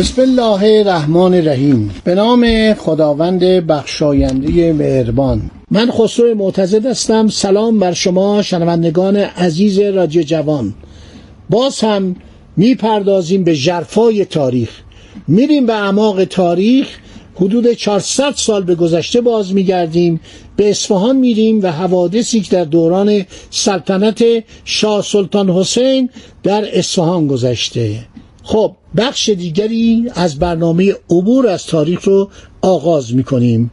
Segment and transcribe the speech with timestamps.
[0.00, 1.90] بسم الله الرحمن الرحیم.
[2.04, 5.50] به نام خداوند بخشاینده مهربان.
[5.70, 7.28] من خسرو معتزد هستم.
[7.28, 10.74] سلام بر شما شنوندگان عزیز رادیو جوان.
[11.50, 12.16] باز هم
[12.56, 14.70] می‌پردازیم به جرفای تاریخ.
[15.28, 16.86] میریم به اعماق تاریخ.
[17.34, 20.20] حدود 400 سال به گذشته باز میگردیم.
[20.56, 24.24] به اصفهان میریم و حوادثی که در دوران سلطنت
[24.64, 26.10] شاه سلطان حسین
[26.42, 27.98] در اصفهان گذشته.
[28.42, 32.30] خب بخش دیگری از برنامه عبور از تاریخ رو
[32.62, 33.70] آغاز می‌کنیم.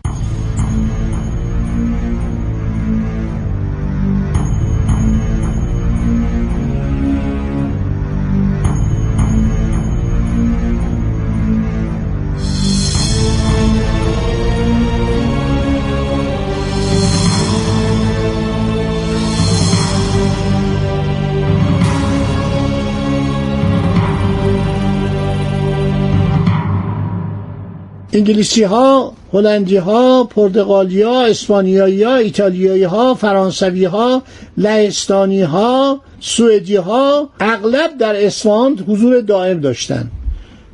[28.18, 34.24] انگلیسی ها، هلندی ها، پرتغالی ها، اسپانیایی ها، ایتالیایی ها، فرانسوی ها،
[34.58, 40.12] لهستانی ها، سوئدی ها اغلب در اصفهان حضور دائم داشتند.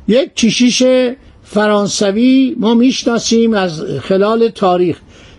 [0.08, 0.82] یک کشیش
[1.42, 4.98] فرانسوی ما می‌شناسیم از خلال تاریخ.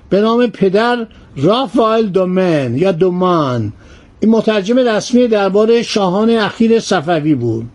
[0.10, 3.74] به نام پدر رافائل دومن یا دومان.
[4.20, 7.66] این مترجم رسمی درباره شاهان اخیر صفوی بود.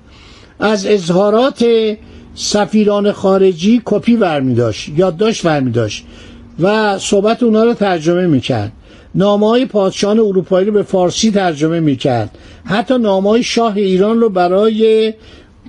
[0.61, 1.65] از اظهارات
[2.35, 6.05] سفیران خارجی کپی برمی داشت یادداشت برمی داشت
[6.61, 8.73] و صحبت اونا رو ترجمه می‌کرد.
[9.15, 12.31] نامه های پادشاهان اروپایی رو به فارسی ترجمه می‌کرد.
[12.65, 15.15] حتی نامه های شاه ایران رو برای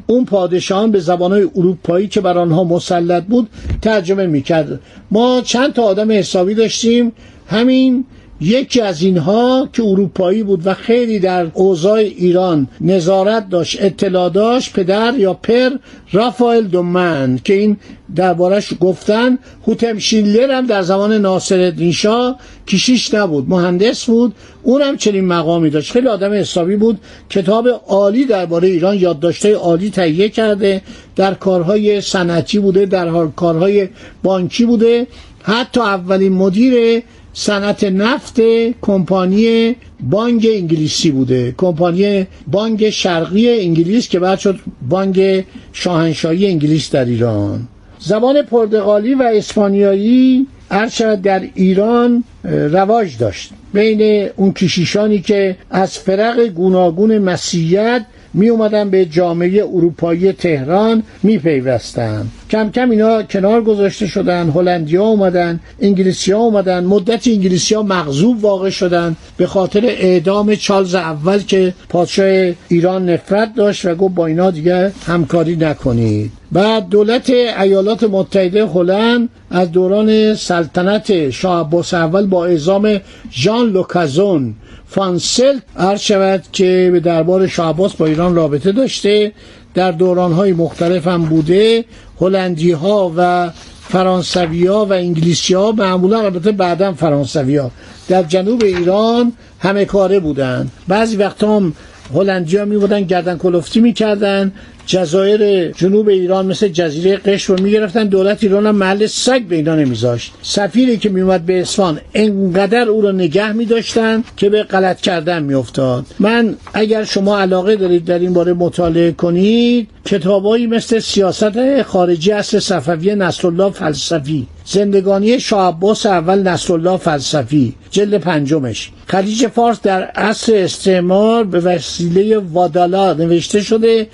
[0.07, 3.49] اون پادشاهان به زبانهای اروپایی که بر آنها مسلط بود
[3.81, 4.79] ترجمه می‌کرد.
[5.11, 7.11] ما چند تا آدم حسابی داشتیم.
[7.47, 8.05] همین
[8.41, 14.73] یکی از اینها که اروپایی بود و خیلی در اوضاع ایران نظارت داشت اطلاع داشت
[14.73, 15.69] پدر یا پر
[16.11, 17.77] رافائل دومن که این
[18.15, 19.37] دربارش گفتن.
[19.67, 24.33] هوتم شیلر هم در زمان ناصر شاه کشیش نبود مهندس بود.
[24.63, 25.91] اونم چنین مقامی داشت.
[25.91, 26.99] خیلی آدم حسابی بود.
[27.29, 30.81] کتاب عالی درباره ایران یادداشت‌های عالی تهیه کرده.
[31.15, 33.89] در کارهای صنعتی بوده در کارهای
[34.23, 35.07] بانکی بوده.
[35.43, 37.03] حتی اولین مدیر
[37.33, 38.41] صنعت نفت
[38.81, 41.53] کمپانی بانک انگلیسی بوده.
[41.57, 44.59] کمپانی بانک شرقی انگلیس که بعد شد
[44.89, 47.67] بانک شاهنشاهی انگلیس در ایران.
[47.99, 53.49] زبان پرتغالی و اسپانیایی هرچند در ایران رواج داشت.
[53.73, 61.37] بین اون کشیشانی که از فرق گوناگون مسیحیت می اومدن به جامعه اروپایی تهران می
[61.37, 62.27] پیوستن.
[62.51, 67.83] کم کم اینا کنار گذاشته شدن هلندی ها اومدن انگلیسی ها اومدن مدت انگلیسی ها
[67.83, 74.15] مغضوب واقع شدن به خاطر اعدام چارلز اول که پادشاه ایران نفرت داشت و گفت
[74.15, 76.31] با اینا دیگه همکاری نکنید.
[76.51, 82.99] بعد دولت ایالات متحده هلند از دوران سلطنت شاه عباس اول با اعزام
[83.31, 84.55] ژان لوکازون
[84.87, 89.31] فانسل عرض شود که به دربار شاه با ایران رابطه داشته.
[89.73, 91.85] در دورانهای مختلف هم بوده.
[92.21, 93.49] هلندی ها و
[93.89, 97.71] فرانسوی ها و انگلیسی ها معمولا البته بعدا فرانسوی ها
[98.07, 101.73] در جنوب ایران همه کاره بودند بعضی وقتا هم
[102.13, 104.51] هلندی ها می بودن گردن کلفتی می‌کردن.
[104.91, 109.75] جزایر جنوب ایران مثل جزیره قشم رو می‌گرفتن دولت ایران هم محل سگ به اینا
[109.75, 110.33] نمیذاشت.
[110.41, 116.05] سفیری که میومد به اصفهان انقدر او رو نگه میداشتن که به غلط کردن میافتاد.
[116.19, 122.59] من اگر شما علاقه دارید در این باره مطالعه کنید کتابایی مثل سیاست خارجی اصل
[122.59, 128.91] صفوی نصرالله فلسفی زندگانی شاه عباس اول نصرالله فلسفی جلد پنجمش.
[129.07, 134.07] خلیج فارس در عصر استعمار به وسیله وادالا نوشته شده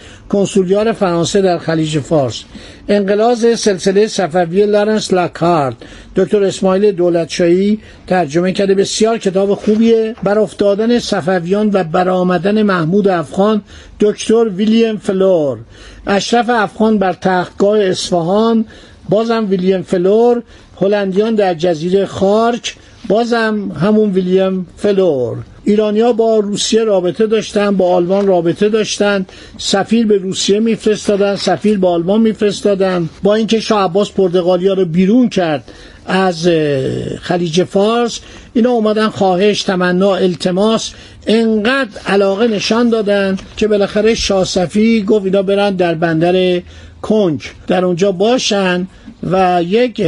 [0.67, 2.43] کنسولیار فرانسه در خلیج فارس.
[2.87, 5.75] انقراض سلسله صفوی لارنس لاکهارت.
[6.15, 10.15] دکتر اسماعیل دولتشاهی ترجمه کرده بسیار کتاب خوبیه.
[10.23, 13.61] بر افتادن صفویان و برآمدن محمود افغان
[13.99, 15.57] دکتر ویلیام فلور.
[16.07, 18.65] اشرف افغان بر تختگاه اصفهان.
[19.09, 20.43] بازم ویلیام فلور.
[20.81, 22.75] هلندیان در جزیره خارک.
[23.07, 25.37] بازم همون ویلیام فلور.
[25.67, 29.25] ایرانیا با روسیه رابطه داشتن با آلمان رابطه داشتن
[29.57, 33.09] سفیر به روسیه میفرستادن سفیر به آلمان میفرستادن.
[33.23, 35.71] با اینکه شاه عباس پرتغالیا رو بیرون کرد
[36.05, 36.47] از
[37.21, 38.19] خلیج فارس
[38.53, 40.91] اینا اومدن خواهش تمنا التماس
[41.27, 46.61] انقدر علاقه نشان دادن که بالاخره شاه صفی گفت اینا برن در بندر
[47.01, 47.41] کنج.
[47.67, 48.87] در اونجا باشن
[49.31, 50.03] و یک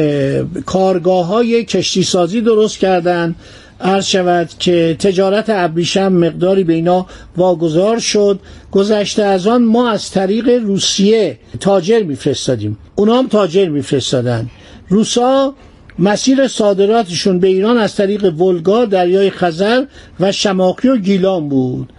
[0.65, 3.35] کارگاه های کشتی سازی درست کردن.
[3.81, 7.05] عرض شود که تجارت ابریشم مقداری به اینا
[7.37, 8.39] واگذار شد.
[8.71, 12.77] گذشته از آن ما از طریق روسیه تاجر میفرستادیم.
[12.95, 14.49] اونا هم تاجر میفرستادن.
[14.89, 15.53] روسا
[15.99, 19.85] مسیر صادراتشون به ایران از طریق ولگا دریای خزر
[20.19, 21.93] و شماقی و گیلان بود.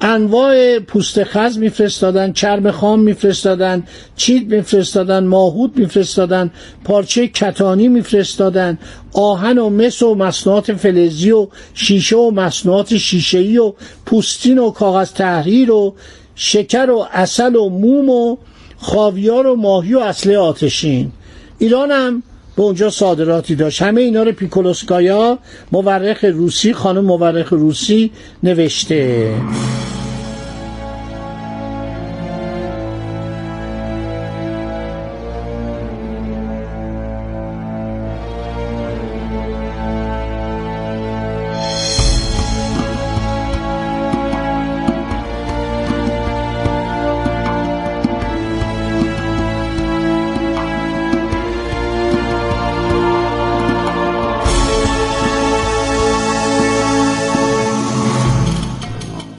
[0.00, 3.82] انواع پوست خز میفرستادن چرم خام میفرستادن
[4.16, 6.50] چید میفرستادن ماهود میفرستادن
[6.84, 8.78] پارچه کتانی میفرستادن
[9.12, 13.72] آهن و مس و مصنوعات فلزی و شیشه و مصنوعات شیشه‌ای و
[14.06, 15.94] پوستین و کاغذ تحریر و
[16.34, 18.36] شکر و اصل و موم و
[18.76, 21.12] خاویار و ماهی و اصله آتشین.
[21.58, 22.22] ایران هم
[22.56, 23.82] به اونجا صادراتی داشت.
[23.82, 25.38] همه اینا رو پیکولوسکایا
[25.72, 28.10] مورخ روسی خانم مورخ روسی
[28.42, 29.30] نوشته.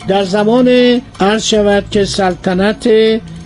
[0.07, 0.67] در زمان
[1.19, 2.89] عرض شود که سلطنت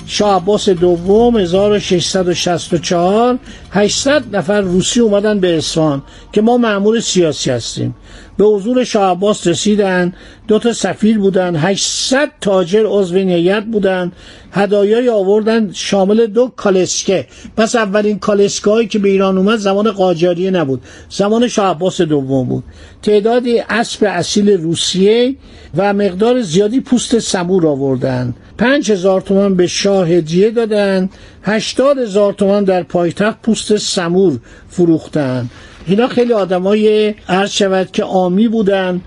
[0.06, 3.40] شاه عباس دوم 1664
[3.72, 6.02] 800 نفر روسی اومدن به اصفهان
[6.34, 7.96] که ما معمول سیاسی هستیم.
[8.38, 10.14] به حضور شاه عباس رسیدن.
[10.48, 11.56] دو تا سفیر بودن.
[11.56, 14.12] 800 تاجر عضو نیت بودن.
[14.52, 17.28] هدایای آوردن شامل دو کالسکه.
[17.58, 20.82] پس اولین کالسکه هایی که به ایران اومد زمان قاجاریه نبود.
[21.10, 22.64] زمان شاه عباس دوم بود.
[23.02, 25.36] تعدادی اسب اصیل روسیه
[25.78, 28.34] و مقدار زیادی پوست سمور آوردن.
[28.58, 31.10] پنج هزار تومن به شاه هدیه دادن.
[31.44, 35.50] هشتاد هزار تومن در پایتخت پوست سمور فروختن.
[35.88, 39.02] اینا خیلی آدمای عرض شود که آمی بودن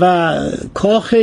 [0.00, 0.34] و
[0.74, 1.14] کاخ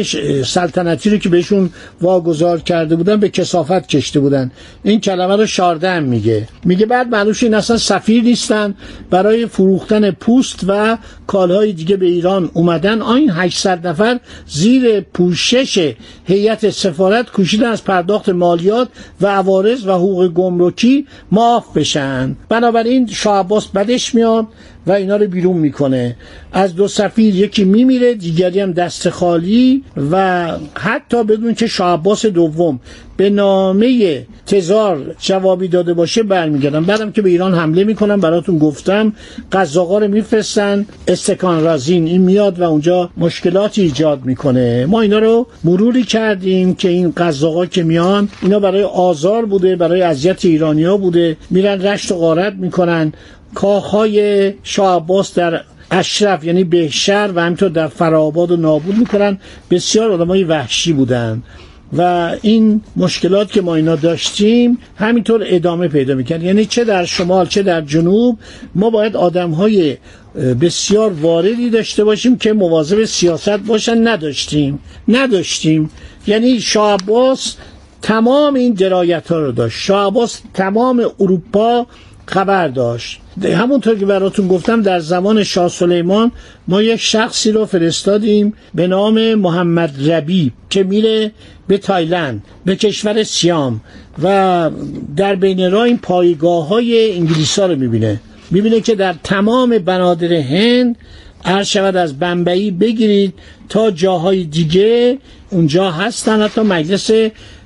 [0.45, 1.69] سلطنتی رو که بهشون
[2.01, 4.51] واگذار کرده بودن به کسافت کشته بودن.
[4.83, 6.48] این کلمه رو شاردن میگه.
[6.66, 8.75] میگه بعد معلومش این اصلا سفیر نیستن.
[9.10, 13.01] برای فروختن پوست و کالهای دیگه به ایران اومدن.
[13.01, 15.94] آین 800 نفر زیر پوشش
[16.25, 18.88] هیئت سفارت کوشیدن از پرداخت مالیات
[19.22, 22.36] و عوارض و حقوق گمرکی معاف بشن.
[22.50, 24.48] بنابراین شاه عباس بدش میاد.
[24.88, 26.16] و اینا رو بیرون می‌کنه.
[26.54, 32.25] از دو سفیر یکی میمیره دیگری هم دست خالی و حتی بدون که شاه عباس
[32.25, 32.80] دوم
[33.18, 39.13] به نامه تزار جوابی داده باشه برمیگردن بعدم که به ایران حمله می‌کنن براتون گفتم
[39.51, 44.86] قزاقا رو میفرستن استکان رازین این میاد و اونجا مشکلاتی ایجاد می‌کنه.
[44.86, 50.01] ما اینا رو مروری کردیم که این قزاقا که میان اینا برای آزار بوده برای
[50.01, 51.38] اذیت ایرانیا بوده.
[51.50, 53.13] میرن رشت و غارت می‌کنن.
[53.53, 55.62] کاخهای شاه عباس در
[55.92, 59.38] اشرف یعنی بهشر و همینطور در فراباد و نابود می‌کنن.
[59.72, 61.43] بسیار آدمای وحشی بودن
[61.98, 66.43] و این مشکلات که ما اینا داشتیم همینطور ادامه پیدا می‌کرد.
[66.43, 68.38] یعنی چه در شمال چه در جنوب
[68.75, 69.98] ما باید آدم های
[70.62, 74.08] بسیار واردی داشته باشیم که مواظب سیاست باشن.
[74.08, 74.79] نداشتیم.
[75.08, 75.89] نداشتیم.
[76.27, 77.55] یعنی شاه عباس
[78.01, 79.77] تمام این درایت ها رو داشت.
[79.79, 81.88] شاه عباس تمام اروپا
[82.25, 83.21] خبر داشت.
[83.44, 86.32] همونطور که براتون گفتم در زمان شاه سلیمان
[86.68, 91.32] ما یک شخصی رو فرستادیم به نام محمد ربی که میره
[91.68, 93.82] به تایلند به کشور سیام
[94.24, 94.70] و
[95.16, 98.20] در بین راه این پایگاه های انگلیس ها رو می‌بینه.
[98.52, 100.96] می‌بینه که در تمام بنادر هند
[101.46, 103.34] عرض شود از بمبئی بگیرید
[103.70, 105.18] تا جاهای دیگه
[105.51, 107.12] اونجا هستن حتی مجلس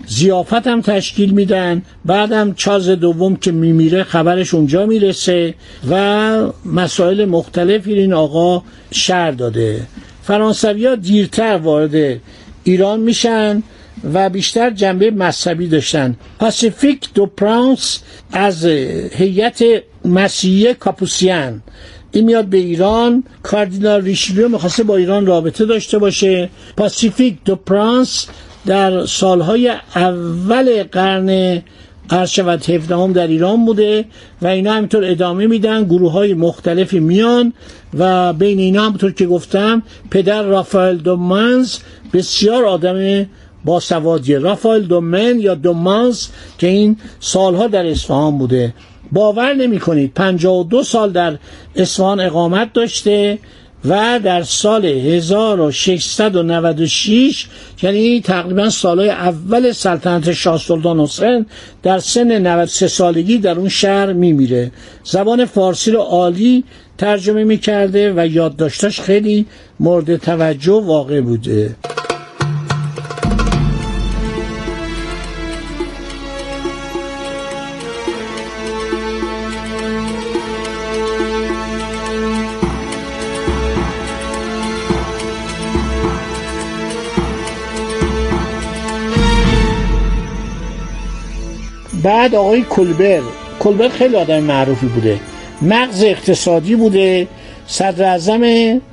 [0.07, 1.81] زیافت هم تشکیل میدن.
[2.05, 5.53] بعدم چاز دوم که میمیره خبرش اونجا می‌رسه
[5.89, 9.81] و مسائل مختلفی این آقا شر داده.
[10.23, 12.19] فرانسوی ها دیرتر وارد
[12.63, 13.63] ایران میشن
[14.13, 16.15] و بیشتر جنبه مذهبی داشتن.
[16.39, 17.99] پاسیفیک دو پرانس
[18.31, 18.65] از
[19.11, 19.63] هیئت
[20.05, 21.61] مسیحی کاپوسیان.
[22.15, 26.49] این میاد به ایران کاردینال ریشلیو می‌خواسته با ایران رابطه داشته باشه.
[26.77, 28.27] پاسیفیک دو پرانس
[28.65, 31.61] در سالهای اول قرن
[32.09, 34.05] عرض شود 17 در ایران بوده
[34.41, 37.53] و اینا همینطور ادامه میدن گروه های مختلفی میان
[37.93, 41.77] و بین اینا همونطور که گفتم پدر رافائل دومنز
[42.13, 43.25] بسیار آدم
[43.65, 48.73] با سوادیه رافائل دومن یا دومانز که این سالها در اصفهان بوده.
[49.15, 51.37] باور نمی کنید 52 سال در
[51.75, 53.39] اصفهان اقامت داشته
[53.85, 57.47] و در سال 1696
[57.81, 61.45] یعنی تقریبا سالهای اول سلطنت شاه سلطان حسین
[61.83, 64.71] در سن 93 سالگی در اون شهر میمیره.
[65.03, 66.63] زبان فارسی رو عالی
[66.97, 69.45] ترجمه می‌کرده و یادداشتاش خیلی
[69.79, 71.75] مورد توجه واقع بوده.
[92.05, 93.21] بعد آقای کلبر
[93.59, 95.19] کلبر خیلی آدم معروفی بوده.
[95.61, 97.27] مغز اقتصادی بوده
[97.67, 98.05] صدر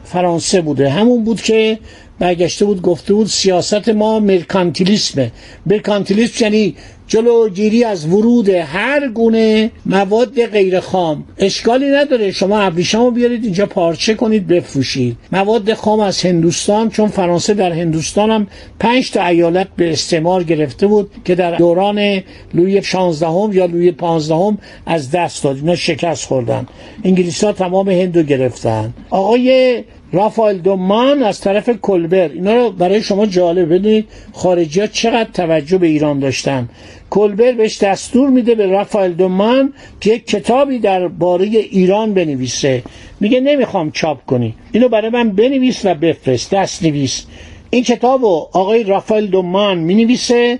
[0.05, 0.91] فرانسه بوده.
[0.91, 1.79] همون بود که
[2.23, 5.33] برگشته بود گفته بود سیاست ما مرکانتیلیسمه.
[5.67, 6.75] مرکانتیلیسم یعنی
[7.07, 11.25] جلوگیری از ورود هر گونه مواد غیر خام.
[11.39, 15.17] اشکالی نداره شما ابریشمو بیارید اینجا پارچه کنید بفروشید.
[15.33, 18.47] مواد خام از هندوستان چون فرانسه در هندوستان هم
[18.81, 22.23] پنج تا ایالت به استعمار گرفته بود که در دوران
[22.55, 25.57] لوی 16 هم یا لوی 15 هم از دست داد.
[25.57, 26.67] اینا شکست خوردن.
[27.05, 28.95] انگلیس ها تمام هندو گرفتن.
[29.11, 33.75] آقای رافائل دومان از طرف کلبر اینا رو برای شما جالب.
[33.75, 36.69] بدونید خارجی ها چقدر توجه به ایران داشتن.
[37.11, 40.81] کلبر بهش دستور میده به رافائل دومان که یک کتابی
[41.19, 42.83] باره ایران بنویسه.
[43.21, 44.55] میگه نمی‌خوام چاپ کنی.
[44.73, 46.51] اینو برای من بنویس و بفرست.
[46.55, 47.27] دست نویس
[47.71, 50.59] این کتاب رو آقای رافائل دومان می‌نویسه.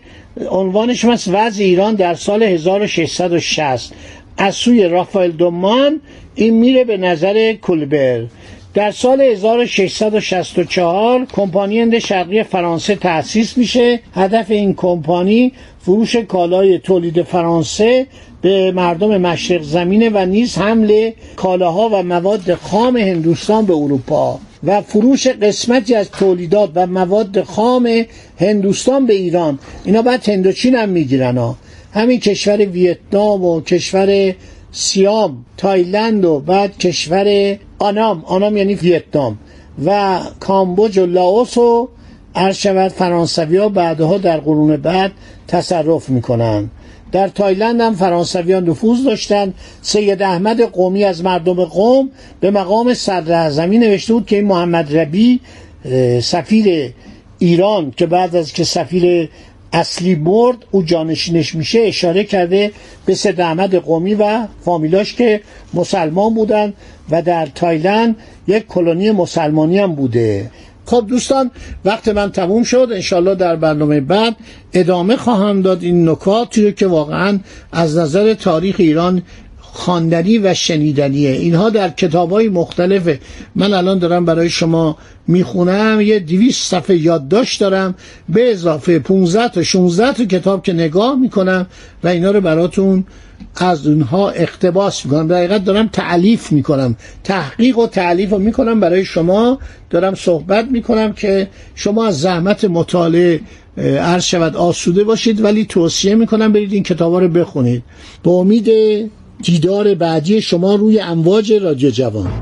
[0.51, 3.93] عنوانش هست وضع ایران در سال 1660
[4.37, 6.01] از سوی رافائل دومان
[6.35, 8.25] این میره به نظر کلبر
[8.75, 14.01] در سال 1664 کمپانی هند شرقی فرانسه تأسیس میشه.
[14.15, 18.07] هدف این کمپانی فروش کالای تولید فرانسه
[18.43, 24.83] به مردم مشرق زمینه و نیز حمل کالاها و مواد خام هندوستان به اروپا و
[24.83, 28.05] فروش قسمتی از تولیدات و مواد خام
[28.41, 29.59] هندوستان به ایران.
[29.85, 31.57] اینا بعد هندوچین هم می‌گیرن ها.
[31.95, 34.35] همین کشور ویتنام و کشور
[34.73, 38.25] سیام تایلند و بعد کشور آنام.
[38.27, 39.39] آنام یعنی ویتنام.
[39.85, 41.89] و کامبوج و لاوس و
[42.35, 45.13] عرض شود فرانسوی ها بعدها در قرون بعد
[45.49, 46.71] تصرف می‌کنن
[47.13, 49.55] در تایلند هم فرانسویان نفوذ داشتند.
[49.83, 52.11] سید احمد قومی از مردم قوم
[52.41, 55.41] به مقام صدر اعظمی نوشته بود که این محمد ربی
[56.23, 56.93] سفیر
[57.39, 59.29] ایران که بعد از که سفیر
[59.73, 62.73] اصلی برد او جانشینش میشه اشاره کرده
[63.07, 65.41] به سید احمد قومی و فامیلاش که
[65.75, 66.73] مسلمان بودن
[67.11, 70.51] و در تایلند یک کلونی مسلمانی هم بوده.
[70.87, 71.51] خب دوستان
[71.85, 72.89] وقت من تموم شد.
[72.93, 74.37] انشالله در برنامه بعد
[74.73, 77.39] ادامه خواهم داد این نکاتی که واقعا
[77.73, 79.23] از نظر تاریخ ایران
[79.75, 81.31] خواندنی و شنیدنیه.
[81.31, 83.21] اینها در کتاب های مختلفه
[83.55, 86.01] من الان دارم برای شما می‌خونم.
[86.01, 87.95] یه دویست صفحه یادداشت دارم.
[88.29, 91.67] به اضافه 15 تا 16 تا کتاب که نگاه می‌کنم
[92.05, 93.05] و اینا رو براتون
[93.57, 95.29] از اونها اقتباس می‌کنم.
[95.29, 96.97] در حقیقت دارم تعلیف می‌کنم.
[97.25, 98.81] تحقیق و تعلیف رو می‌کنم.
[98.81, 99.59] برای شما
[99.91, 103.41] دارم صحبت می‌کنم که شما از زحمت مطالعه
[103.79, 104.57] عرض شود.
[104.57, 107.83] آسوده باشید ولی توصیه می‌کنم برید این کتابا رو بخونید.
[108.23, 108.69] به امید
[109.43, 112.33] دیدار بعدی شما روی امواج رادیو جوان.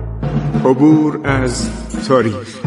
[0.64, 1.70] عبور از
[2.08, 2.60] تاریخ.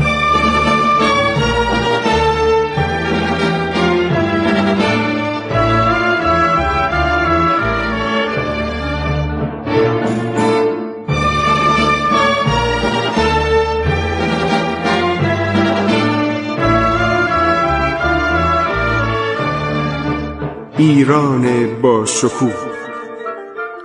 [20.77, 22.72] ایران با شکوه.